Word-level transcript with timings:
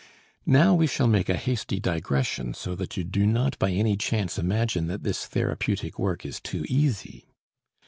Now 0.47 0.73
we 0.73 0.87
shall 0.87 1.05
make 1.05 1.29
a 1.29 1.37
hasty 1.37 1.79
digression 1.79 2.55
so 2.55 2.73
that 2.73 2.97
you 2.97 3.03
do 3.03 3.27
not 3.27 3.59
by 3.59 3.69
any 3.69 3.95
chance 3.95 4.39
imagine 4.39 4.87
that 4.87 5.03
this 5.03 5.27
therapeutic 5.27 5.99
work 5.99 6.25
is 6.25 6.41
too 6.41 6.65
easy. 6.67 7.27